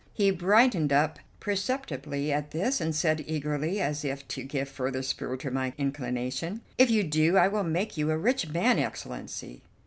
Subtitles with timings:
[0.15, 5.37] He brightened up perceptibly at this, and said eagerly, as if to give further spur
[5.37, 9.61] to my inclination: "If you do, I will make you a rich man, Excellency."